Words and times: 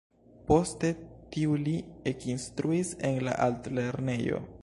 Poste 0.51 0.89
tuj 1.35 1.59
li 1.67 1.75
ekinstruis 2.13 2.93
en 3.11 3.23
la 3.29 3.39
Altlernejo. 3.49 4.43